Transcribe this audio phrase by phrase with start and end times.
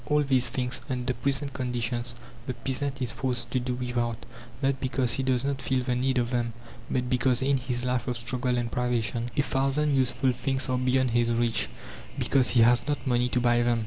[0.07, 2.15] All these things, under present conditions,
[2.47, 4.17] the peasant is forced to do without,
[4.59, 6.53] not because he does not feel the need of them,
[6.89, 11.11] but because, in his life of struggle and privation, a thousand useful things are beyond
[11.11, 11.69] his reach;
[12.17, 13.79] because he has not money to buy them.